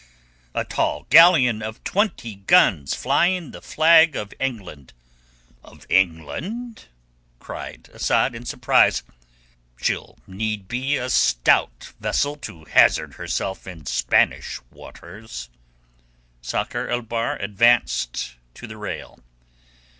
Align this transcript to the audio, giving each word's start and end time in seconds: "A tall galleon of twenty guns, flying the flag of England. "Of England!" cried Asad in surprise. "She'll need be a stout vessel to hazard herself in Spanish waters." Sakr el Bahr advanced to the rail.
"A 0.55 0.65
tall 0.65 1.05
galleon 1.11 1.61
of 1.61 1.83
twenty 1.83 2.33
guns, 2.33 2.95
flying 2.95 3.51
the 3.51 3.61
flag 3.61 4.15
of 4.15 4.33
England. 4.39 4.93
"Of 5.63 5.85
England!" 5.89 6.85
cried 7.37 7.87
Asad 7.93 8.33
in 8.33 8.43
surprise. 8.47 9.03
"She'll 9.79 10.17
need 10.25 10.67
be 10.67 10.97
a 10.97 11.07
stout 11.07 11.93
vessel 11.99 12.35
to 12.37 12.63
hazard 12.65 13.13
herself 13.13 13.67
in 13.67 13.85
Spanish 13.85 14.59
waters." 14.71 15.49
Sakr 16.41 16.87
el 16.87 17.03
Bahr 17.03 17.37
advanced 17.37 18.37
to 18.55 18.65
the 18.65 18.77
rail. 18.77 19.19